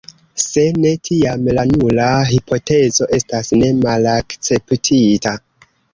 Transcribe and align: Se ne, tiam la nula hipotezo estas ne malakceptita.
Se 0.43 0.61
ne, 0.85 0.93
tiam 1.09 1.43
la 1.57 1.65
nula 1.73 2.07
hipotezo 2.31 3.09
estas 3.19 3.53
ne 3.61 3.69
malakceptita. 3.85 5.35